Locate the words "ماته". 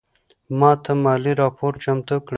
0.59-0.91